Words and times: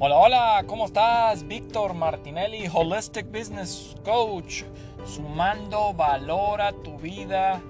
Hola, 0.00 0.16
hola, 0.16 0.64
¿cómo 0.68 0.86
estás? 0.86 1.48
Víctor 1.48 1.92
Martinelli, 1.92 2.68
Holistic 2.72 3.32
Business 3.32 3.96
Coach, 4.04 4.62
sumando 5.04 5.92
valor 5.92 6.62
a 6.62 6.70
tu 6.70 6.98
vida, 6.98 7.60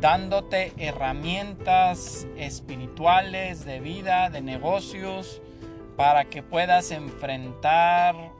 dándote 0.00 0.72
herramientas 0.76 2.26
espirituales 2.36 3.64
de 3.64 3.78
vida, 3.78 4.30
de 4.30 4.40
negocios, 4.40 5.40
para 5.96 6.24
que 6.24 6.42
puedas 6.42 6.90
enfrentar 6.90 8.32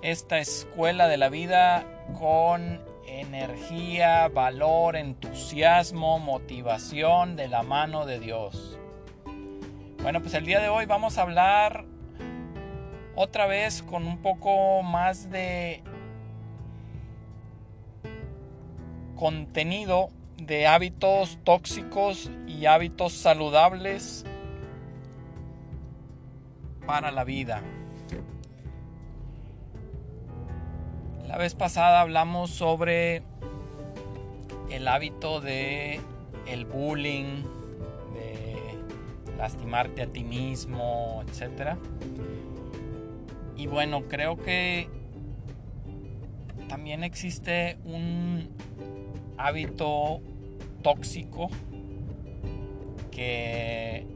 esta 0.00 0.38
escuela 0.38 1.08
de 1.08 1.16
la 1.16 1.28
vida 1.28 2.06
con 2.20 2.80
energía, 3.04 4.28
valor, 4.28 4.94
entusiasmo, 4.94 6.20
motivación 6.20 7.34
de 7.34 7.48
la 7.48 7.64
mano 7.64 8.06
de 8.06 8.20
Dios. 8.20 8.77
Bueno, 10.02 10.20
pues 10.20 10.32
el 10.34 10.46
día 10.46 10.60
de 10.60 10.68
hoy 10.68 10.86
vamos 10.86 11.18
a 11.18 11.22
hablar 11.22 11.84
otra 13.16 13.46
vez 13.46 13.82
con 13.82 14.06
un 14.06 14.18
poco 14.18 14.82
más 14.84 15.28
de 15.28 15.82
contenido 19.16 20.10
de 20.36 20.68
hábitos 20.68 21.38
tóxicos 21.42 22.30
y 22.46 22.66
hábitos 22.66 23.12
saludables 23.12 24.24
para 26.86 27.10
la 27.10 27.24
vida. 27.24 27.60
La 31.26 31.36
vez 31.36 31.56
pasada 31.56 32.00
hablamos 32.00 32.50
sobre 32.50 33.24
el 34.70 34.86
hábito 34.86 35.40
de 35.40 36.00
el 36.46 36.66
bullying, 36.66 37.42
lastimarte 39.38 40.02
a 40.02 40.06
ti 40.08 40.24
mismo, 40.24 41.22
etc. 41.26 41.76
Y 43.56 43.66
bueno, 43.68 44.02
creo 44.08 44.36
que 44.36 44.88
también 46.68 47.04
existe 47.04 47.78
un 47.84 48.50
hábito 49.38 50.20
tóxico 50.82 51.48
que 53.10 54.06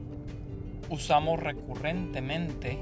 usamos 0.91 1.41
recurrentemente 1.41 2.79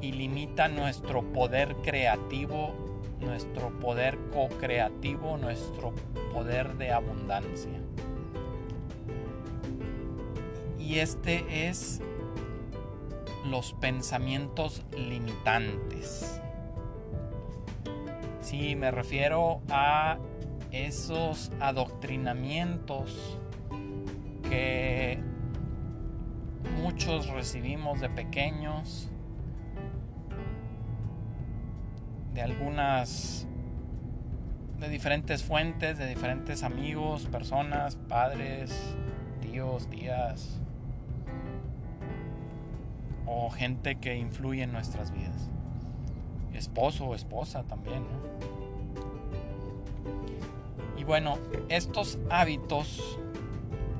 y 0.00 0.12
limita 0.12 0.68
nuestro 0.68 1.22
poder 1.32 1.76
creativo, 1.76 2.74
nuestro 3.20 3.70
poder 3.80 4.18
co-creativo, 4.32 5.38
nuestro 5.38 5.94
poder 6.32 6.76
de 6.76 6.92
abundancia 6.92 7.80
y 10.86 11.00
este 11.00 11.68
es 11.68 12.00
los 13.44 13.72
pensamientos 13.72 14.84
limitantes. 14.96 16.40
Sí, 18.40 18.76
me 18.76 18.92
refiero 18.92 19.62
a 19.68 20.18
esos 20.70 21.50
adoctrinamientos 21.58 23.36
que 24.48 25.18
muchos 26.80 27.26
recibimos 27.30 28.00
de 28.00 28.08
pequeños, 28.08 29.10
de 32.32 32.42
algunas, 32.42 33.48
de 34.78 34.88
diferentes 34.88 35.42
fuentes, 35.42 35.98
de 35.98 36.06
diferentes 36.06 36.62
amigos, 36.62 37.26
personas, 37.26 37.96
padres, 37.96 38.94
tíos, 39.40 39.88
tías, 39.90 40.60
o 43.38 43.50
gente 43.50 43.96
que 43.96 44.16
influye 44.16 44.62
en 44.62 44.72
nuestras 44.72 45.12
vidas. 45.12 45.50
Esposo 46.54 47.04
o 47.04 47.14
esposa 47.14 47.64
también. 47.64 48.02
Y 50.96 51.04
bueno, 51.04 51.36
estos 51.68 52.18
hábitos 52.30 53.18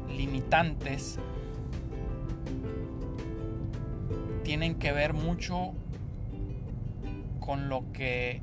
limitantes 0.08 1.18
tienen 4.42 4.76
que 4.76 4.92
ver 4.92 5.12
mucho 5.12 5.74
con 7.38 7.68
lo 7.68 7.92
que 7.92 8.40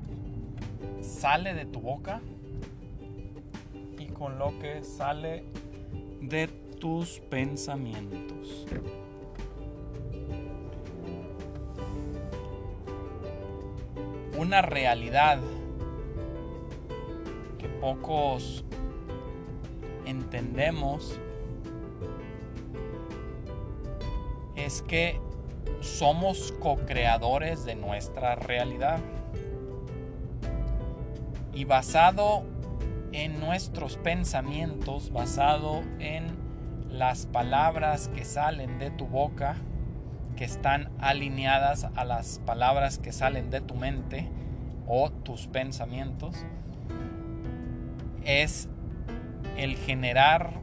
sale 1.02 1.56
de 1.56 1.66
tu 1.66 1.82
boca 1.82 2.22
y 3.98 4.06
con 4.08 4.38
lo 4.38 4.60
que 4.60 4.84
sale 4.84 5.44
de 6.22 6.48
tus 6.80 7.20
pensamientos. 7.20 8.68
Una 14.44 14.62
realidad 14.62 15.40
que 17.58 17.68
pocos 17.70 18.66
entendemos 20.06 21.18
es 24.56 24.82
que 24.82 25.20
somos 25.80 26.54
co-creadores 26.60 27.64
de 27.64 27.76
nuestra 27.76 28.36
realidad. 28.36 29.00
Y 31.54 31.64
basado 31.66 32.44
en 33.14 33.40
nuestros 33.40 33.98
pensamientos, 33.98 35.12
basado 35.12 35.82
en 36.00 36.36
las 36.90 37.28
palabras 37.28 38.10
que 38.10 38.26
salen 38.26 38.78
de 38.78 38.92
tu 38.92 39.08
boca, 39.08 39.56
que 40.36 40.46
están 40.46 40.90
alineadas 41.00 41.88
a 41.96 42.06
las 42.06 42.40
palabras 42.40 42.98
que 42.98 43.12
salen 43.12 43.50
de 43.50 43.62
tu 43.62 43.76
mente 43.76 44.30
o 44.88 45.10
tus 45.12 45.48
pensamientos 45.48 46.46
es 48.24 48.70
el 49.58 49.76
generar 49.76 50.54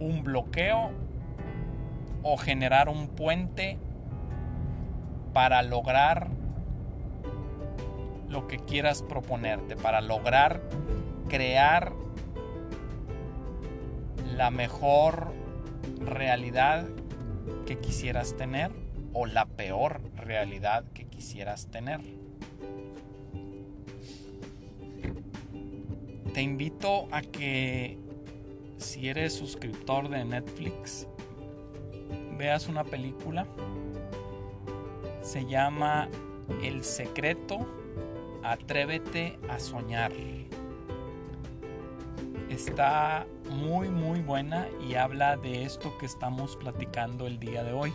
un 0.00 0.22
bloqueo 0.22 0.90
o 2.22 2.36
generar 2.36 2.88
un 2.88 3.08
puente 3.08 3.78
para 5.32 5.62
lograr 5.62 6.28
lo 8.28 8.48
que 8.48 8.58
quieras 8.58 9.02
proponerte, 9.02 9.76
para 9.76 10.00
lograr 10.00 10.62
crear 11.28 11.92
la 14.34 14.50
mejor 14.50 15.32
realidad 16.00 16.86
que 17.66 17.78
quisieras 17.78 18.36
tener 18.36 18.85
o 19.18 19.24
la 19.24 19.46
peor 19.46 20.02
realidad 20.14 20.84
que 20.92 21.06
quisieras 21.06 21.68
tener. 21.68 22.02
Te 26.34 26.42
invito 26.42 27.08
a 27.10 27.22
que 27.22 27.98
si 28.76 29.08
eres 29.08 29.32
suscriptor 29.32 30.10
de 30.10 30.22
Netflix, 30.22 31.08
veas 32.36 32.68
una 32.68 32.84
película. 32.84 33.46
Se 35.22 35.46
llama 35.46 36.10
El 36.62 36.84
secreto, 36.84 37.66
atrévete 38.42 39.38
a 39.48 39.58
soñar. 39.58 40.12
Está 42.50 43.26
muy 43.48 43.88
muy 43.88 44.20
buena 44.20 44.68
y 44.86 44.96
habla 44.96 45.38
de 45.38 45.64
esto 45.64 45.96
que 45.96 46.04
estamos 46.04 46.54
platicando 46.56 47.26
el 47.26 47.38
día 47.38 47.64
de 47.64 47.72
hoy 47.72 47.94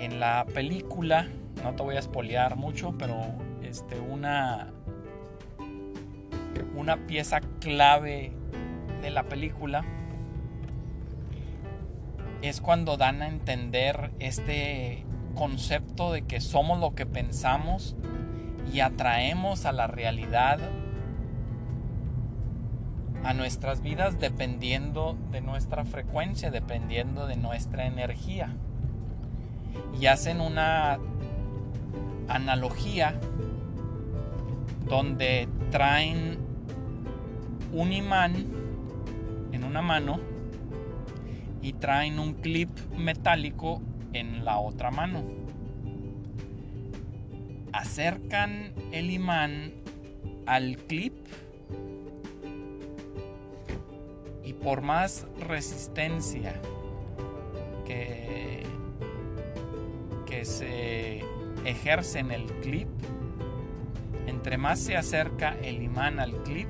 en 0.00 0.18
la 0.18 0.46
película, 0.46 1.28
no 1.62 1.74
te 1.74 1.82
voy 1.82 1.96
a 1.96 1.98
espolear 1.98 2.56
mucho, 2.56 2.96
pero 2.98 3.16
este, 3.62 4.00
una, 4.00 4.72
una 6.74 6.96
pieza 7.06 7.40
clave 7.60 8.32
de 9.02 9.10
la 9.10 9.24
película 9.24 9.84
es 12.40 12.62
cuando 12.62 12.96
dan 12.96 13.20
a 13.20 13.28
entender 13.28 14.10
este 14.18 15.04
concepto 15.34 16.12
de 16.12 16.22
que 16.22 16.40
somos 16.40 16.80
lo 16.80 16.94
que 16.94 17.04
pensamos 17.04 17.94
y 18.72 18.80
atraemos 18.80 19.66
a 19.66 19.72
la 19.72 19.86
realidad 19.86 20.58
a 23.22 23.34
nuestras 23.34 23.82
vidas 23.82 24.18
dependiendo 24.18 25.18
de 25.30 25.42
nuestra 25.42 25.84
frecuencia, 25.84 26.50
dependiendo 26.50 27.26
de 27.26 27.36
nuestra 27.36 27.86
energía 27.86 28.56
y 29.98 30.06
hacen 30.06 30.40
una 30.40 30.98
analogía 32.28 33.20
donde 34.88 35.48
traen 35.70 36.38
un 37.72 37.92
imán 37.92 38.34
en 39.52 39.64
una 39.64 39.82
mano 39.82 40.20
y 41.62 41.74
traen 41.74 42.18
un 42.18 42.34
clip 42.34 42.70
metálico 42.96 43.82
en 44.12 44.44
la 44.44 44.58
otra 44.58 44.90
mano. 44.90 45.22
Acercan 47.72 48.72
el 48.92 49.10
imán 49.10 49.72
al 50.46 50.76
clip 50.76 51.14
y 54.44 54.52
por 54.54 54.82
más 54.82 55.26
resistencia 55.38 56.60
que, 57.84 58.64
que 60.30 60.44
se 60.44 61.22
ejerce 61.64 62.20
en 62.20 62.30
el 62.30 62.46
clip, 62.62 62.88
entre 64.26 64.56
más 64.56 64.78
se 64.78 64.96
acerca 64.96 65.56
el 65.62 65.82
imán 65.82 66.20
al 66.20 66.42
clip, 66.44 66.68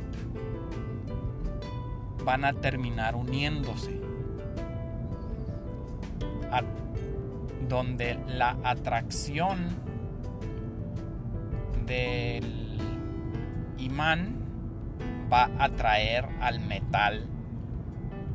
van 2.24 2.44
a 2.44 2.54
terminar 2.54 3.14
uniéndose. 3.14 4.00
donde 7.68 8.18
la 8.26 8.56
atracción 8.64 9.68
del 11.86 12.80
imán 13.78 14.34
va 15.32 15.44
a 15.56 15.66
atraer 15.66 16.26
al 16.40 16.58
metal 16.58 17.28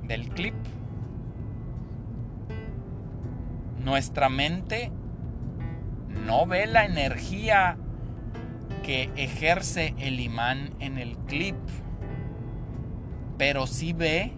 del 0.04 0.30
clip. 0.30 0.54
Nuestra 3.84 4.30
mente 4.30 4.90
no 6.26 6.46
ve 6.46 6.66
la 6.66 6.86
energía 6.86 7.78
que 8.84 9.10
ejerce 9.16 9.94
el 10.00 10.20
imán 10.20 10.72
en 10.80 10.98
el 10.98 11.18
clip, 11.18 11.56
pero 13.38 13.68
sí 13.68 13.94
ve 13.94 14.34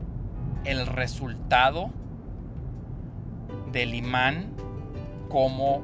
el 0.66 0.86
resultado 0.86 1.90
del 3.72 3.96
imán 3.96 4.54
como 5.30 5.84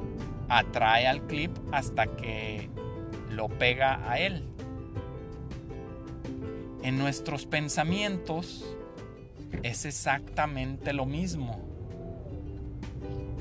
atrae 0.50 1.08
al 1.08 1.26
clip 1.28 1.52
hasta 1.72 2.08
que 2.08 2.70
lo 3.30 3.48
pega 3.48 4.10
a 4.10 4.20
él. 4.20 4.44
En 6.84 6.98
nuestros 6.98 7.46
pensamientos 7.46 8.66
es 9.64 9.86
exactamente 9.86 10.92
lo 10.92 11.06
mismo. 11.06 11.62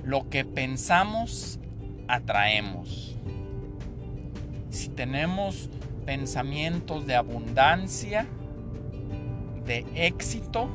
Lo 0.04 0.28
que 0.28 0.44
pensamos, 0.44 1.58
atraemos. 2.12 3.16
Si 4.68 4.90
tenemos 4.90 5.70
pensamientos 6.04 7.06
de 7.06 7.14
abundancia, 7.14 8.26
de 9.64 9.86
éxito, 9.94 10.68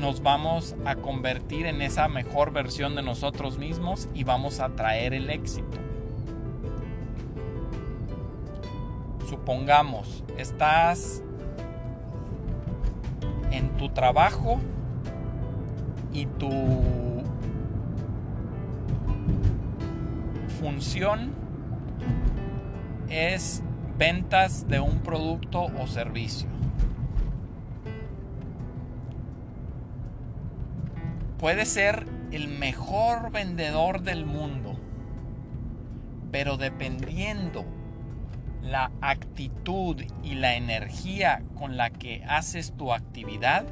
nos 0.00 0.22
vamos 0.24 0.74
a 0.84 0.96
convertir 0.96 1.66
en 1.66 1.82
esa 1.82 2.08
mejor 2.08 2.52
versión 2.52 2.96
de 2.96 3.02
nosotros 3.02 3.58
mismos 3.58 4.08
y 4.12 4.24
vamos 4.24 4.58
a 4.58 4.70
traer 4.70 5.14
el 5.14 5.30
éxito. 5.30 5.78
Supongamos, 9.28 10.24
estás 10.36 11.22
en 13.52 13.68
tu 13.76 13.88
trabajo 13.90 14.58
y 16.12 16.26
tu 16.26 17.03
función 20.64 21.30
es 23.10 23.62
ventas 23.98 24.66
de 24.66 24.80
un 24.80 25.00
producto 25.00 25.64
o 25.64 25.86
servicio. 25.86 26.48
Puede 31.36 31.66
ser 31.66 32.06
el 32.32 32.48
mejor 32.48 33.30
vendedor 33.30 34.00
del 34.00 34.24
mundo, 34.24 34.80
pero 36.32 36.56
dependiendo 36.56 37.66
la 38.62 38.90
actitud 39.02 40.02
y 40.22 40.34
la 40.36 40.54
energía 40.56 41.42
con 41.58 41.76
la 41.76 41.90
que 41.90 42.24
haces 42.26 42.72
tu 42.74 42.94
actividad, 42.94 43.66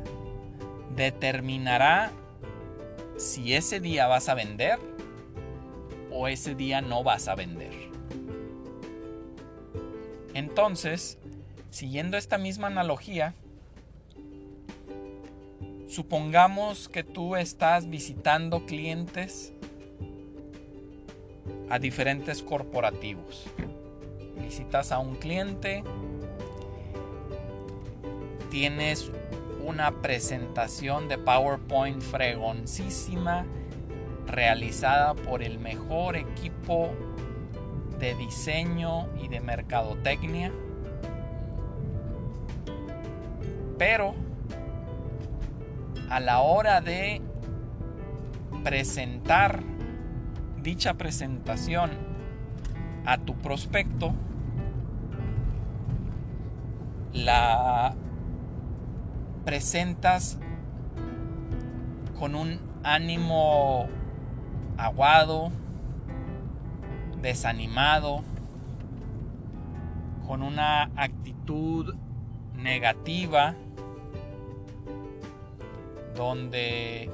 determinará 0.95 2.12
si 3.17 3.55
ese 3.55 3.81
día 3.81 4.09
vas 4.09 4.29
a 4.29 4.35
vender 4.35 4.79
o 6.12 6.29
ese 6.29 6.55
día 6.55 6.81
no 6.81 7.03
vas 7.03 7.29
a 7.29 7.35
vender. 7.35 7.73
Entonces, 10.35 11.19
siguiendo 11.70 12.17
esta 12.17 12.38
misma 12.38 12.69
analogía, 12.69 13.35
Supongamos 15.93 16.88
que 16.88 17.05
tú 17.05 17.37
estás 17.37 17.91
visitando 17.91 18.64
clientes 18.64 19.53
a 21.69 21.79
diferentes 21.79 22.43
corporativos. 22.43 23.44
Visitas 24.43 24.91
a 24.91 25.00
un 25.00 25.17
cliente, 25.17 25.85
tienes 28.50 29.12
una 29.62 30.00
presentación 30.00 31.09
de 31.09 31.19
PowerPoint 31.19 32.00
fregoncísima 32.00 33.44
realizada 34.32 35.14
por 35.14 35.43
el 35.43 35.58
mejor 35.58 36.17
equipo 36.17 36.90
de 38.00 38.14
diseño 38.14 39.06
y 39.23 39.29
de 39.29 39.40
mercadotecnia. 39.40 40.50
Pero 43.79 44.14
a 46.08 46.19
la 46.19 46.40
hora 46.40 46.81
de 46.81 47.20
presentar 48.64 49.62
dicha 50.62 50.94
presentación 50.94 51.90
a 53.05 53.19
tu 53.19 53.35
prospecto, 53.37 54.14
la 57.12 57.94
presentas 59.44 60.38
con 62.19 62.35
un 62.35 62.61
ánimo 62.85 63.88
aguado, 64.77 65.51
desanimado, 67.21 68.23
con 70.27 70.43
una 70.43 70.91
actitud 70.97 71.95
negativa, 72.57 73.55
donde 76.15 77.11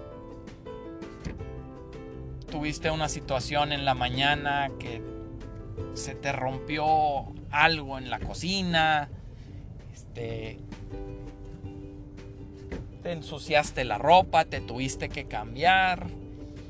tuviste 2.50 2.90
una 2.90 3.08
situación 3.08 3.72
en 3.72 3.84
la 3.84 3.94
mañana 3.94 4.70
que 4.78 5.02
se 5.94 6.14
te 6.14 6.32
rompió 6.32 6.84
algo 7.50 7.98
en 7.98 8.10
la 8.10 8.18
cocina, 8.18 9.08
este, 9.92 10.58
te 13.02 13.12
ensuciaste 13.12 13.84
la 13.84 13.98
ropa, 13.98 14.44
te 14.44 14.60
tuviste 14.60 15.08
que 15.08 15.26
cambiar 15.26 16.06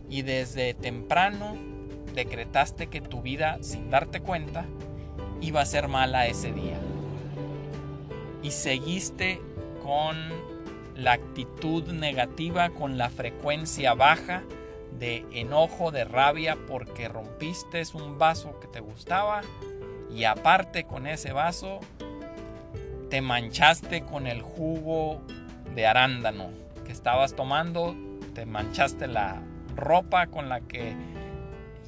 y 0.09 0.23
desde 0.23 0.75
temprano 0.75 1.57
decretaste 2.15 2.89
que 2.89 3.01
tu 3.01 3.23
vida, 3.23 3.59
sin 3.61 3.91
darte 3.91 4.21
cuenta, 4.21 4.65
iba 5.41 5.61
a 5.61 5.67
ser 5.67 5.89
mala 5.89 6.27
ese 6.27 6.53
día. 6.53 6.79
Y 8.43 8.51
seguiste 8.51 9.41
con 9.83 10.17
la 10.99 11.13
actitud 11.13 11.85
negativa 11.93 12.71
con 12.71 12.99
la 12.99 13.09
frecuencia 13.09 13.95
baja 13.95 14.43
de 14.99 15.25
enojo, 15.31 15.93
de 15.93 16.05
rabia 16.05 16.59
porque 16.67 17.09
rompiste 17.09 17.83
un 17.95 18.19
vaso 18.19 18.59
que 18.59 18.67
te 18.67 18.81
gustaba 18.81 19.43
y 20.13 20.25
aparte 20.25 20.85
con 20.85 21.07
ese 21.07 21.33
vaso 21.33 21.79
te 23.11 23.21
manchaste 23.21 24.03
con 24.03 24.27
el 24.27 24.43
jugo 24.43 25.23
de 25.77 25.87
arándano 25.87 26.51
que 26.85 26.91
estabas 26.91 27.35
tomando, 27.35 27.95
te 28.35 28.45
manchaste 28.45 29.07
la 29.07 29.41
ropa 29.79 30.27
con 30.27 30.49
la 30.49 30.61
que 30.61 30.95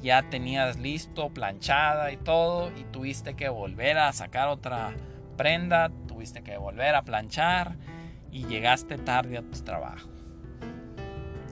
ya 0.01 0.23
tenías 0.29 0.79
listo, 0.79 1.29
planchada 1.29 2.11
y 2.11 2.17
todo, 2.17 2.71
y 2.75 2.83
tuviste 2.85 3.35
que 3.35 3.49
volver 3.49 3.97
a 3.97 4.11
sacar 4.13 4.47
otra 4.47 4.93
prenda, 5.37 5.91
tuviste 6.07 6.41
que 6.41 6.57
volver 6.57 6.95
a 6.95 7.03
planchar 7.03 7.75
y 8.31 8.45
llegaste 8.45 8.97
tarde 8.97 9.37
a 9.37 9.41
tu 9.41 9.59
trabajo. 9.61 10.09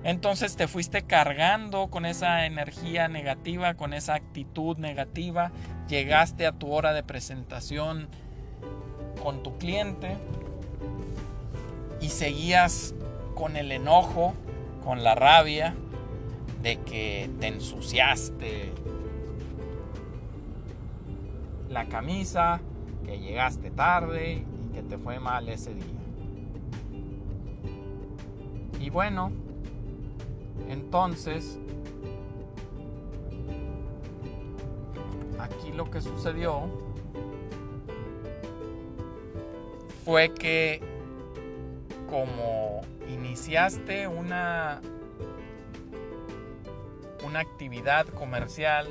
Entonces 0.04 0.56
te 0.56 0.68
fuiste 0.68 1.04
cargando 1.04 1.90
con 1.90 2.06
esa 2.06 2.46
energía 2.46 3.10
negativa, 3.10 3.74
con 3.74 3.94
esa 3.94 4.16
actitud 4.16 4.78
negativa, 4.78 5.52
llegaste 5.88 6.48
a 6.48 6.54
tu 6.54 6.72
hora 6.72 6.94
de 6.94 7.04
presentación 7.04 8.08
con 9.22 9.44
tu 9.44 9.58
cliente 9.58 10.18
y 12.00 12.10
seguías 12.10 12.96
con 13.36 13.58
el 13.58 13.74
enojo, 13.74 14.34
con 14.84 15.04
la 15.04 15.16
rabia 15.16 15.76
de 16.62 16.78
que 16.82 17.30
te 17.40 17.48
ensuciaste 17.48 18.72
la 21.70 21.88
camisa, 21.88 22.60
que 23.06 23.20
llegaste 23.20 23.72
tarde 23.72 24.44
y 24.44 24.74
que 24.74 24.82
te 24.82 24.98
fue 24.98 25.20
mal 25.20 25.48
ese 25.50 25.74
día. 25.74 25.86
Y 28.80 28.90
bueno, 28.90 29.32
entonces, 30.68 31.60
aquí 35.40 35.72
lo 35.72 35.90
que 35.90 36.02
sucedió 36.02 36.64
fue 40.06 40.34
que 40.34 40.82
como 42.10 42.82
iniciaste 43.08 44.08
una, 44.08 44.82
una 47.24 47.40
actividad 47.40 48.08
comercial 48.08 48.88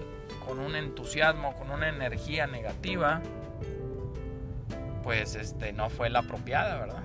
con 0.47 0.58
un 0.58 0.76
entusiasmo, 0.76 1.54
con 1.54 1.70
una 1.70 1.88
energía 1.88 2.47
negativa, 2.47 3.20
pues 5.02 5.35
este 5.35 5.73
no 5.73 5.90
fue 5.90 6.11
la 6.11 6.20
apropiada, 6.20 6.78
¿verdad? 6.78 7.02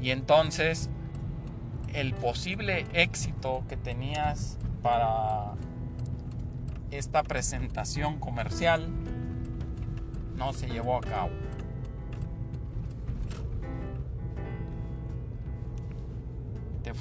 Y 0.00 0.10
entonces 0.10 0.90
el 1.94 2.14
posible 2.14 2.86
éxito 2.92 3.62
que 3.68 3.76
tenías 3.76 4.58
para 4.82 5.52
esta 6.90 7.22
presentación 7.22 8.18
comercial 8.18 8.88
no 10.36 10.52
se 10.52 10.68
llevó 10.68 10.96
a 10.96 11.00
cabo. 11.00 11.30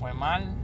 Fue 0.01 0.13
mal. 0.13 0.55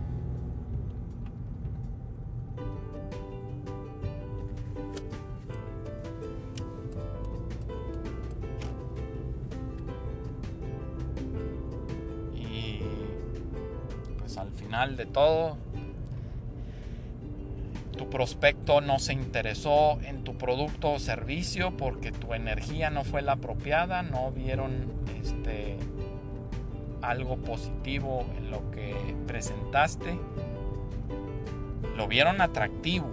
Y 12.35 12.81
pues 14.17 14.37
al 14.39 14.51
final 14.51 14.97
de 14.97 15.05
todo 15.05 15.57
tu 17.95 18.09
prospecto 18.09 18.81
no 18.81 18.99
se 18.99 19.13
interesó 19.13 19.99
en 20.01 20.23
tu 20.23 20.35
producto 20.37 20.93
o 20.93 20.99
servicio 20.99 21.77
porque 21.77 22.11
tu 22.11 22.33
energía 22.33 22.89
no 22.89 23.03
fue 23.03 23.21
la 23.21 23.33
apropiada, 23.33 24.01
no 24.01 24.31
vieron 24.31 24.85
este, 25.21 25.77
algo 27.07 27.37
positivo 27.37 28.25
en 28.37 28.51
lo 28.51 28.69
que 28.71 29.15
presentaste, 29.27 30.19
lo 31.95 32.07
vieron 32.07 32.41
atractivo, 32.41 33.09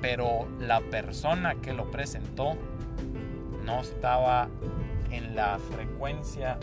pero 0.00 0.46
la 0.60 0.80
persona 0.80 1.56
que 1.56 1.72
lo 1.72 1.90
presentó 1.90 2.56
no 3.64 3.80
estaba 3.80 4.48
en 5.10 5.34
la 5.34 5.58
frecuencia 5.58 6.58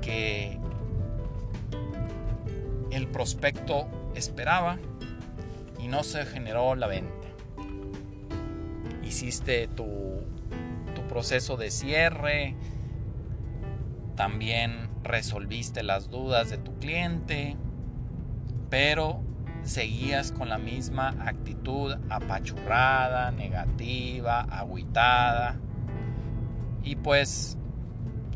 que 0.00 0.58
el 2.90 3.06
prospecto 3.06 3.86
esperaba 4.16 4.78
y 5.78 5.86
no 5.86 6.02
se 6.02 6.24
generó 6.26 6.74
la 6.74 6.88
venta. 6.88 7.28
Hiciste 9.04 9.68
tu, 9.68 10.24
tu 10.94 11.02
proceso 11.02 11.56
de 11.56 11.70
cierre, 11.70 12.56
también 14.16 14.88
resolviste 15.04 15.82
las 15.82 16.10
dudas 16.10 16.50
de 16.50 16.58
tu 16.58 16.78
cliente, 16.78 17.56
pero 18.70 19.22
seguías 19.62 20.32
con 20.32 20.48
la 20.48 20.58
misma 20.58 21.14
actitud 21.20 21.94
apachurrada, 22.08 23.30
negativa, 23.30 24.40
agüitada 24.40 25.56
y 26.82 26.96
pues 26.96 27.58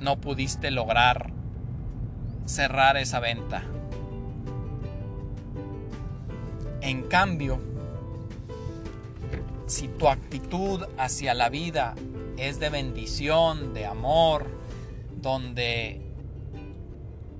no 0.01 0.21
pudiste 0.21 0.71
lograr 0.71 1.33
cerrar 2.45 2.97
esa 2.97 3.21
venta. 3.21 3.63
En 6.81 7.03
cambio, 7.03 7.61
si 9.67 9.89
tu 9.89 10.09
actitud 10.09 10.85
hacia 10.99 11.35
la 11.35 11.49
vida 11.49 11.95
es 12.37 12.59
de 12.59 12.71
bendición, 12.71 13.73
de 13.73 13.87
amor, 13.87 14.60
donde 15.21 16.01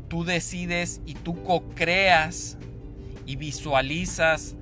tú 0.09 0.25
decides 0.25 1.01
y 1.07 1.15
tú 1.15 1.43
co-creas 1.43 2.59
y 3.27 3.37
visualizas 3.37 4.57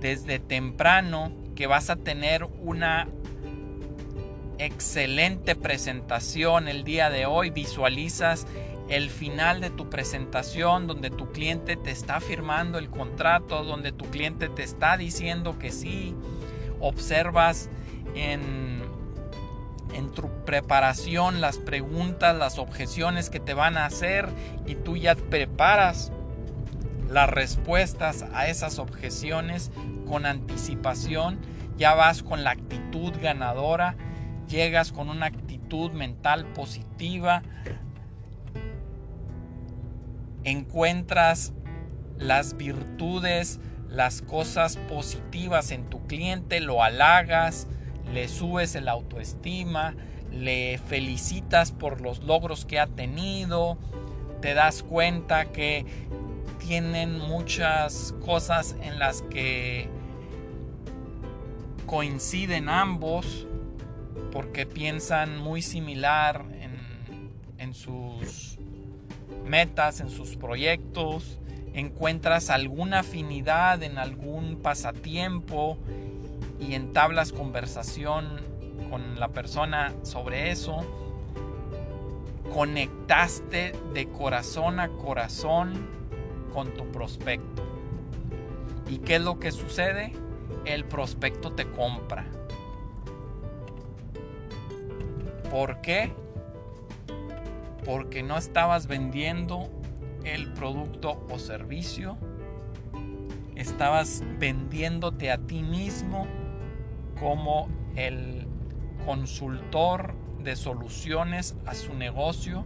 desde 0.00 0.38
temprano 0.38 1.32
que 1.54 1.66
vas 1.66 1.90
a 1.90 1.96
tener 1.96 2.44
una 2.44 3.08
excelente 4.58 5.54
presentación 5.54 6.68
el 6.68 6.84
día 6.84 7.10
de 7.10 7.26
hoy, 7.26 7.50
visualizas 7.50 8.46
el 8.88 9.10
final 9.10 9.60
de 9.60 9.70
tu 9.70 9.90
presentación 9.90 10.86
donde 10.86 11.10
tu 11.10 11.30
cliente 11.30 11.76
te 11.76 11.90
está 11.90 12.20
firmando 12.20 12.78
el 12.78 12.88
contrato, 12.88 13.62
donde 13.62 13.92
tu 13.92 14.06
cliente 14.06 14.48
te 14.48 14.62
está 14.62 14.96
diciendo 14.96 15.58
que 15.58 15.70
sí, 15.70 16.14
observas 16.80 17.68
en, 18.14 18.67
en 19.98 20.12
tu 20.12 20.28
preparación 20.44 21.40
las 21.40 21.58
preguntas, 21.58 22.36
las 22.36 22.58
objeciones 22.58 23.30
que 23.30 23.40
te 23.40 23.52
van 23.52 23.76
a 23.76 23.84
hacer 23.84 24.28
y 24.64 24.76
tú 24.76 24.96
ya 24.96 25.16
preparas 25.16 26.12
las 27.10 27.28
respuestas 27.28 28.24
a 28.32 28.46
esas 28.46 28.78
objeciones 28.78 29.72
con 30.06 30.24
anticipación, 30.24 31.40
ya 31.76 31.94
vas 31.94 32.22
con 32.22 32.44
la 32.44 32.50
actitud 32.50 33.12
ganadora, 33.20 33.96
llegas 34.48 34.92
con 34.92 35.08
una 35.08 35.26
actitud 35.26 35.90
mental 35.90 36.46
positiva, 36.52 37.42
encuentras 40.44 41.52
las 42.18 42.56
virtudes, 42.56 43.58
las 43.88 44.22
cosas 44.22 44.76
positivas 44.76 45.72
en 45.72 45.86
tu 45.86 46.06
cliente, 46.06 46.60
lo 46.60 46.84
halagas, 46.84 47.66
le 48.12 48.28
subes 48.28 48.74
el 48.74 48.88
autoestima, 48.88 49.94
le 50.32 50.78
felicitas 50.78 51.72
por 51.72 52.00
los 52.00 52.22
logros 52.22 52.64
que 52.64 52.78
ha 52.78 52.86
tenido, 52.86 53.78
te 54.40 54.54
das 54.54 54.82
cuenta 54.82 55.46
que 55.46 55.84
tienen 56.58 57.18
muchas 57.18 58.14
cosas 58.24 58.76
en 58.82 58.98
las 58.98 59.22
que 59.22 59.88
coinciden 61.86 62.68
ambos 62.68 63.46
porque 64.32 64.66
piensan 64.66 65.38
muy 65.38 65.62
similar 65.62 66.44
en, 66.60 67.32
en 67.58 67.74
sus 67.74 68.58
metas, 69.46 70.00
en 70.00 70.10
sus 70.10 70.36
proyectos, 70.36 71.40
encuentras 71.72 72.50
alguna 72.50 73.00
afinidad 73.00 73.82
en 73.82 73.98
algún 73.98 74.56
pasatiempo 74.56 75.78
y 76.60 76.74
entablas 76.74 77.32
conversación 77.32 78.40
con 78.90 79.18
la 79.18 79.28
persona 79.28 79.94
sobre 80.02 80.50
eso, 80.50 80.78
conectaste 82.52 83.72
de 83.92 84.08
corazón 84.08 84.80
a 84.80 84.88
corazón 84.88 85.86
con 86.52 86.74
tu 86.74 86.90
prospecto. 86.90 87.62
¿Y 88.88 88.98
qué 88.98 89.16
es 89.16 89.22
lo 89.22 89.38
que 89.38 89.52
sucede? 89.52 90.12
El 90.64 90.84
prospecto 90.84 91.52
te 91.52 91.70
compra. 91.70 92.24
¿Por 95.50 95.80
qué? 95.80 96.12
porque 97.88 98.22
no 98.22 98.36
estabas 98.36 98.86
vendiendo 98.86 99.70
el 100.22 100.52
producto 100.52 101.26
o 101.30 101.38
servicio, 101.38 102.18
estabas 103.56 104.22
vendiéndote 104.38 105.30
a 105.30 105.38
ti 105.38 105.62
mismo 105.62 106.26
como 107.20 107.68
el 107.96 108.46
consultor 109.04 110.14
de 110.42 110.56
soluciones 110.56 111.56
a 111.66 111.74
su 111.74 111.94
negocio 111.94 112.64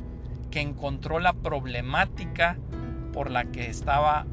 que 0.51 0.61
encontró 0.61 1.19
la 1.19 1.33
problemática 1.33 2.59
por 3.13 3.31
la 3.31 3.47
que 3.47 3.67
estaba 3.69 4.27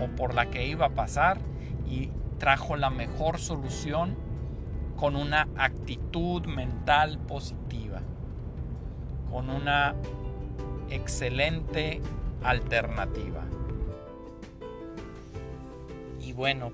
o 0.00 0.06
por 0.16 0.34
la 0.34 0.50
que 0.50 0.66
iba 0.66 0.86
a 0.86 0.90
pasar 0.90 1.38
y 1.86 2.10
trajo 2.38 2.76
la 2.76 2.90
mejor 2.90 3.38
solución 3.38 4.16
con 4.96 5.16
una 5.16 5.48
actitud 5.56 6.46
mental 6.46 7.18
positiva, 7.18 8.00
con 9.30 9.50
una 9.50 9.94
excelente 10.90 12.00
alternativa. 12.42 13.44
Y 16.20 16.32
bueno, 16.32 16.72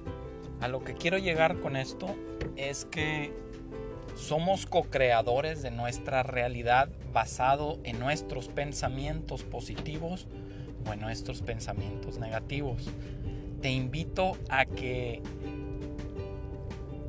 a 0.64 0.68
lo 0.68 0.82
que 0.82 0.94
quiero 0.94 1.18
llegar 1.18 1.60
con 1.60 1.76
esto 1.76 2.06
es 2.56 2.86
que 2.86 3.34
somos 4.16 4.64
co-creadores 4.64 5.60
de 5.60 5.70
nuestra 5.70 6.22
realidad 6.22 6.88
basado 7.12 7.78
en 7.84 7.98
nuestros 7.98 8.48
pensamientos 8.48 9.42
positivos 9.42 10.26
o 10.88 10.94
en 10.94 11.00
nuestros 11.00 11.42
pensamientos 11.42 12.18
negativos. 12.18 12.90
Te 13.60 13.72
invito 13.72 14.38
a 14.48 14.64
que 14.64 15.20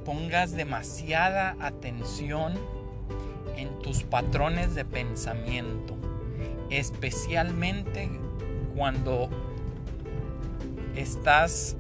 pongas 0.03 0.51
demasiada 0.51 1.55
atención 1.61 2.55
en 3.55 3.79
tus 3.79 4.03
patrones 4.03 4.75
de 4.75 4.83
pensamiento 4.83 5.95
especialmente 6.69 8.09
cuando 8.75 9.29
estás 10.97 11.77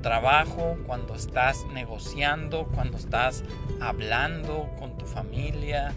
trabajo, 0.00 0.76
cuando 0.86 1.14
estás 1.14 1.66
negociando, 1.72 2.66
cuando 2.74 2.96
estás 2.96 3.44
hablando 3.80 4.70
con 4.78 4.96
tu 4.96 5.06
familia, 5.06 5.92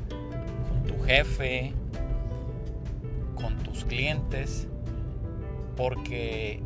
con 0.69 0.83
tu 0.83 1.03
jefe, 1.03 1.73
con 3.35 3.57
tus 3.59 3.85
clientes, 3.85 4.67
porque 5.75 6.61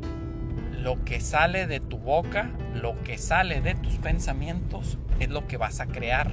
lo 0.72 1.03
que 1.03 1.20
sale 1.20 1.67
de 1.67 1.79
tu 1.79 1.98
boca, 1.98 2.51
lo 2.74 3.01
que 3.03 3.17
sale 3.17 3.62
de 3.62 3.75
tus 3.75 3.96
pensamientos, 3.96 4.98
es 5.20 5.29
lo 5.29 5.48
que 5.48 5.58
vas 5.58 5.79
a 5.79 5.88
crear. 5.88 6.32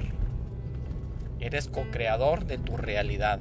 Eres 1.39 1.67
co-creador 1.67 2.45
de 2.45 2.57
tu 2.57 2.77
realidad. 2.77 3.39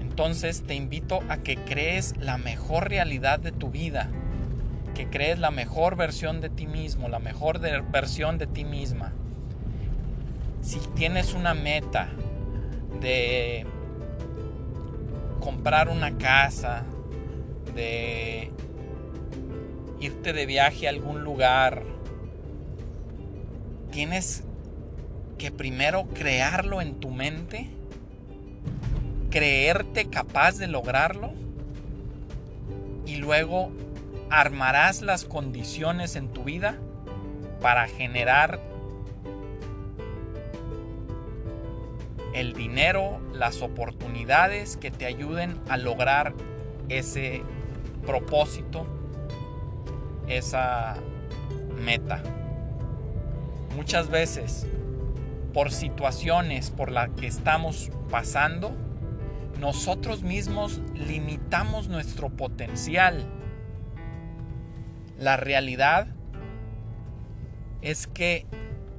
Entonces 0.00 0.62
te 0.62 0.74
invito 0.74 1.20
a 1.28 1.38
que 1.38 1.56
crees 1.56 2.16
la 2.18 2.38
mejor 2.38 2.88
realidad 2.88 3.40
de 3.40 3.50
tu 3.50 3.70
vida, 3.70 4.08
que 4.94 5.08
crees 5.08 5.38
la 5.38 5.50
mejor 5.50 5.96
versión 5.96 6.40
de 6.40 6.48
ti 6.48 6.66
mismo, 6.66 7.08
la 7.08 7.18
mejor 7.18 7.60
versión 7.90 8.38
de 8.38 8.46
ti 8.46 8.64
misma. 8.64 9.12
Si 10.62 10.78
tienes 10.94 11.34
una 11.34 11.54
meta 11.54 12.08
de 13.00 13.66
comprar 15.40 15.88
una 15.88 16.16
casa, 16.16 16.84
de 17.74 18.50
irte 20.00 20.32
de 20.32 20.46
viaje 20.46 20.86
a 20.86 20.90
algún 20.90 21.22
lugar, 21.24 21.82
tienes 23.90 24.44
que 25.38 25.50
primero 25.50 26.06
crearlo 26.14 26.80
en 26.80 26.94
tu 27.00 27.10
mente 27.10 27.70
creerte 29.34 30.08
capaz 30.10 30.58
de 30.58 30.68
lograrlo 30.68 31.32
y 33.04 33.16
luego 33.16 33.72
armarás 34.40 35.00
las 35.00 35.24
condiciones 35.24 36.16
en 36.16 36.28
tu 36.28 36.42
vida 36.42 36.76
para 37.60 37.86
generar 37.86 38.60
el 42.34 42.52
dinero, 42.52 43.20
las 43.32 43.62
oportunidades 43.62 44.76
que 44.76 44.90
te 44.90 45.06
ayuden 45.06 45.60
a 45.68 45.76
lograr 45.76 46.34
ese 46.88 47.44
propósito, 48.04 48.86
esa 50.26 50.96
meta. 51.84 52.20
Muchas 53.76 54.08
veces, 54.08 54.66
por 55.52 55.70
situaciones 55.70 56.70
por 56.70 56.90
las 56.90 57.08
que 57.10 57.28
estamos 57.28 57.92
pasando, 58.10 58.72
nosotros 59.60 60.24
mismos 60.24 60.80
limitamos 60.94 61.86
nuestro 61.86 62.30
potencial. 62.30 63.24
La 65.18 65.36
realidad 65.36 66.08
es 67.82 68.06
que 68.06 68.46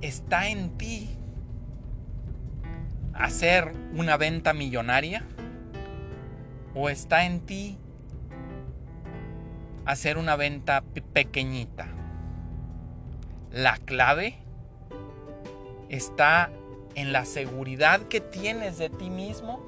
está 0.02 0.48
en 0.50 0.78
ti 0.78 1.10
hacer 3.14 3.72
una 3.96 4.18
venta 4.18 4.54
millonaria 4.54 5.24
o 6.74 6.90
está 6.90 7.26
en 7.26 7.40
ti 7.42 7.78
hacer 9.86 10.18
una 10.18 10.36
venta 10.36 10.84
pequeñita. 11.14 11.88
La 13.52 13.78
clave 13.78 14.36
está 15.90 16.50
en 16.96 17.12
la 17.12 17.26
seguridad 17.26 18.02
que 18.02 18.22
tienes 18.22 18.78
de 18.78 18.90
ti 18.90 19.10
mismo 19.10 19.66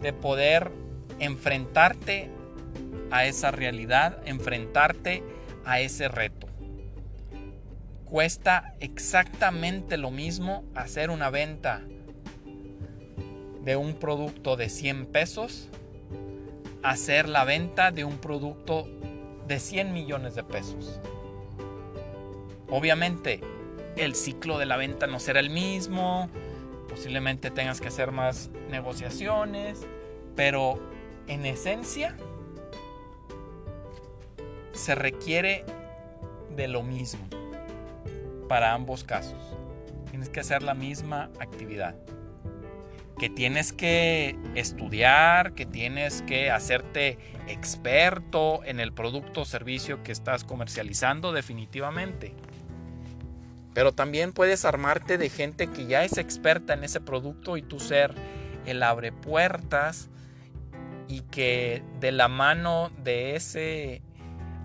de 0.00 0.12
poder 0.12 0.70
enfrentarte 1.18 2.30
a 3.10 3.24
esa 3.26 3.50
realidad, 3.50 4.18
enfrentarte 4.24 5.22
a 5.64 5.80
ese 5.80 6.08
reto. 6.08 6.46
Cuesta 8.04 8.74
exactamente 8.80 9.96
lo 9.96 10.10
mismo 10.10 10.64
hacer 10.74 11.10
una 11.10 11.30
venta 11.30 11.82
de 13.62 13.76
un 13.76 13.94
producto 13.94 14.56
de 14.56 14.68
100 14.68 15.06
pesos, 15.06 15.68
hacer 16.82 17.28
la 17.28 17.44
venta 17.44 17.92
de 17.92 18.04
un 18.04 18.18
producto 18.18 18.88
de 19.46 19.60
100 19.60 19.92
millones 19.92 20.34
de 20.34 20.42
pesos. 20.42 21.00
Obviamente, 22.68 23.40
el 23.96 24.14
ciclo 24.14 24.58
de 24.58 24.66
la 24.66 24.76
venta 24.76 25.06
no 25.06 25.20
será 25.20 25.40
el 25.40 25.50
mismo, 25.50 26.30
posiblemente 26.88 27.50
tengas 27.50 27.80
que 27.80 27.88
hacer 27.88 28.12
más 28.12 28.50
negociaciones, 28.70 29.86
pero 30.36 30.80
en 31.26 31.46
esencia 31.46 32.16
se 34.80 34.94
requiere 34.94 35.64
de 36.56 36.66
lo 36.66 36.82
mismo 36.82 37.28
para 38.48 38.72
ambos 38.72 39.04
casos. 39.04 39.38
Tienes 40.10 40.28
que 40.28 40.40
hacer 40.40 40.62
la 40.62 40.74
misma 40.74 41.30
actividad. 41.38 41.94
Que 43.18 43.28
tienes 43.28 43.72
que 43.72 44.36
estudiar, 44.54 45.52
que 45.52 45.66
tienes 45.66 46.22
que 46.22 46.50
hacerte 46.50 47.18
experto 47.46 48.64
en 48.64 48.80
el 48.80 48.92
producto 48.92 49.42
o 49.42 49.44
servicio 49.44 50.02
que 50.02 50.12
estás 50.12 50.44
comercializando 50.44 51.32
definitivamente. 51.32 52.34
Pero 53.74 53.92
también 53.92 54.32
puedes 54.32 54.64
armarte 54.64 55.18
de 55.18 55.28
gente 55.28 55.68
que 55.68 55.86
ya 55.86 56.04
es 56.04 56.16
experta 56.16 56.72
en 56.72 56.82
ese 56.82 57.00
producto 57.00 57.58
y 57.58 57.62
tú 57.62 57.78
ser 57.78 58.14
el 58.64 58.82
abre 58.82 59.12
puertas 59.12 60.08
y 61.06 61.20
que 61.20 61.82
de 62.00 62.12
la 62.12 62.28
mano 62.28 62.90
de 63.04 63.36
ese 63.36 64.02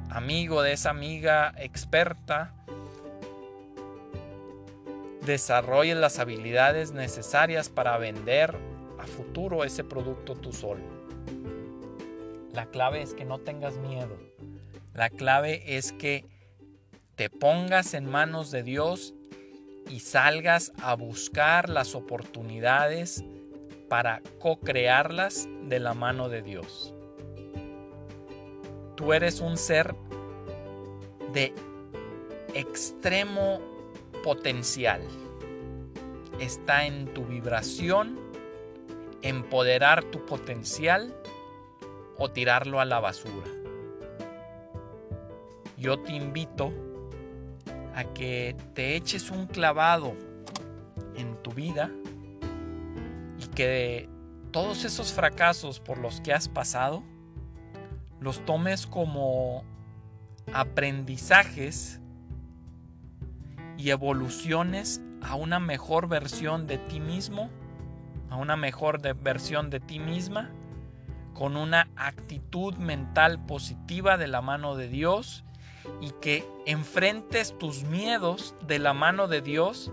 amigo, 0.10 0.62
de 0.62 0.74
esa 0.74 0.90
amiga 0.90 1.54
experta, 1.58 2.54
desarrolles 5.26 5.98
las 5.98 6.20
habilidades 6.20 6.92
necesarias 6.92 7.70
para 7.70 7.98
vender 7.98 8.56
a 9.00 9.08
futuro 9.08 9.64
ese 9.64 9.84
producto 9.84 10.36
tú 10.36 10.54
solo. 10.54 10.84
La 12.54 12.68
clave 12.68 13.02
es 13.02 13.14
que 13.14 13.26
no 13.26 13.40
tengas 13.40 13.78
miedo. 13.78 14.18
La 14.94 15.10
clave 15.10 15.78
es 15.78 15.92
que 15.92 16.26
te 17.16 17.30
pongas 17.30 17.94
en 17.94 18.10
manos 18.10 18.52
de 18.52 18.64
Dios 18.64 19.14
y 19.90 20.00
salgas 20.00 20.72
a 20.82 20.96
buscar 20.96 21.70
las 21.70 21.96
oportunidades 21.96 23.24
para 23.90 24.22
co-crearlas 24.40 25.48
de 25.64 25.80
la 25.80 25.94
mano 25.94 26.30
de 26.30 26.42
Dios. 26.42 26.95
Tú 28.96 29.14
eres 29.14 29.42
un 29.42 29.58
ser 29.58 29.96
de 31.34 31.54
extremo 32.54 33.60
potencial. 34.24 35.02
Está 36.40 36.86
en 36.86 37.14
tu 37.14 37.26
vibración 37.26 38.20
empoderar 39.22 40.04
tu 40.04 40.26
potencial 40.26 41.14
o 42.18 42.30
tirarlo 42.30 42.80
a 42.80 42.86
la 42.86 43.00
basura. 43.00 43.48
Yo 45.78 46.00
te 46.00 46.14
invito 46.14 46.72
a 47.96 48.04
que 48.14 48.56
te 48.74 48.96
eches 48.96 49.30
un 49.32 49.48
clavado 49.48 50.14
en 51.16 51.36
tu 51.42 51.52
vida 51.52 51.92
y 53.40 53.48
que 53.48 54.10
todos 54.52 54.86
esos 54.86 55.12
fracasos 55.12 55.80
por 55.80 55.98
los 55.98 56.22
que 56.22 56.34
has 56.34 56.48
pasado 56.48 57.04
los 58.26 58.44
tomes 58.44 58.88
como 58.88 59.64
aprendizajes 60.52 62.02
y 63.78 63.92
evoluciones 63.92 65.00
a 65.22 65.36
una 65.36 65.60
mejor 65.60 66.08
versión 66.08 66.66
de 66.66 66.80
ti 66.80 67.00
mismo, 67.00 67.52
a 68.32 68.38
una 68.38 68.56
mejor 68.56 69.00
versión 69.22 69.70
de 69.70 69.80
ti 69.80 70.00
misma, 70.00 70.50
con 71.36 71.56
una 71.56 71.88
actitud 71.96 72.74
mental 72.78 73.46
positiva 73.46 74.18
de 74.18 74.26
la 74.26 74.42
mano 74.42 74.76
de 74.76 74.88
Dios 74.88 75.46
y 76.02 76.10
que 76.20 76.44
enfrentes 76.66 77.56
tus 77.60 77.84
miedos 77.84 78.56
de 78.66 78.80
la 78.80 78.96
mano 78.96 79.28
de 79.28 79.42
Dios 79.42 79.92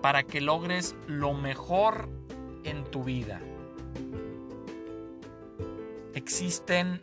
para 0.00 0.22
que 0.22 0.40
logres 0.40 0.96
lo 1.06 1.34
mejor 1.34 2.08
en 2.64 2.84
tu 2.84 3.04
vida. 3.04 3.38
Existen 6.14 7.02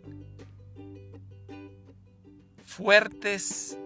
fuertes 2.74 3.78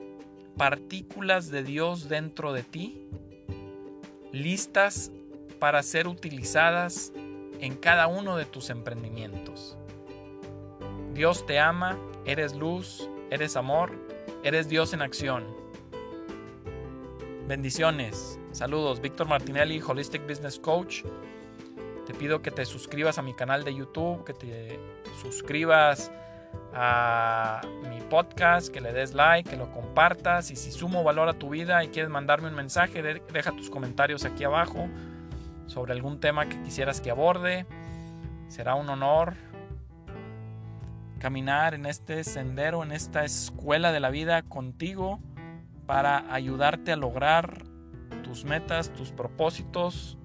partículas 0.58 1.50
de 1.50 1.64
Dios 1.64 2.10
dentro 2.10 2.54
de 2.54 2.64
ti, 2.64 3.08
listas 4.32 5.12
para 5.60 5.84
ser 5.84 6.08
utilizadas 6.08 7.14
en 7.60 7.76
cada 7.76 8.08
uno 8.08 8.38
de 8.38 8.46
tus 8.46 8.70
emprendimientos. 8.70 9.78
Dios 11.14 11.46
te 11.46 11.60
ama, 11.60 11.98
eres 12.26 12.56
luz, 12.56 13.10
eres 13.32 13.56
amor, 13.56 13.92
Eres 14.44 14.70
Dios 14.70 14.94
en 14.94 15.02
acción. 15.02 15.44
Bendiciones. 17.48 18.40
Saludos. 18.52 19.02
Víctor 19.02 19.28
Martinelli, 19.28 19.82
Holistic 19.86 20.26
Business 20.28 20.60
Coach. 20.60 21.04
Te 22.06 22.14
pido 22.14 22.42
que 22.42 22.52
te 22.52 22.64
suscribas 22.64 23.18
a 23.18 23.22
mi 23.22 23.34
canal 23.34 23.64
de 23.64 23.74
YouTube, 23.74 24.24
que 24.24 24.34
te 24.34 24.80
suscribas 25.22 26.12
a 26.74 27.62
mi 27.90 28.02
podcast, 28.02 28.70
que 28.70 28.82
le 28.82 28.94
des 28.94 29.14
like, 29.14 29.50
que 29.50 29.58
lo 29.58 29.72
compartas 29.72 30.52
y 30.52 30.56
si 30.56 30.72
sumo 30.72 31.04
valor 31.04 31.28
a 31.28 31.34
tu 31.34 31.50
vida 31.50 31.84
y 31.84 31.90
quieres 31.90 32.10
mandarme 32.10 32.50
un 32.50 32.56
mensaje, 32.56 33.02
deja 33.02 33.52
tus 33.52 33.70
comentarios 33.70 34.26
aquí 34.26 34.44
abajo 34.44 34.88
sobre 35.66 35.94
algún 35.94 36.20
tema 36.20 36.48
que 36.48 36.62
quisieras 36.62 37.02
que 37.02 37.12
aborde. 37.12 37.66
Será 38.48 38.76
un 38.76 38.90
honor 38.90 39.34
caminar 41.20 41.74
en 41.74 41.86
este 41.86 42.24
sendero, 42.24 42.84
en 42.84 42.92
esta 42.92 43.26
escuela 43.26 43.92
de 43.92 44.00
la 44.00 44.10
vida 44.10 44.44
contigo 44.44 45.20
para 45.86 46.32
ayudarte 46.34 46.92
a 46.92 46.96
lograr 46.96 47.64
tus 48.24 48.46
metas, 48.46 48.94
tus 48.94 49.12
propósitos 49.12 50.18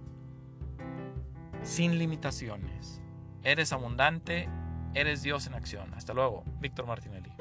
sin 1.63 1.99
limitaciones. 1.99 3.01
Eres 3.43 3.73
abundante, 3.73 4.49
eres 4.95 5.23
Dios 5.23 5.47
en 5.47 5.55
acción. 5.55 5.93
Hasta 5.95 6.15
luego, 6.15 6.45
Víctor 6.61 6.87
Martinelli. 6.87 7.33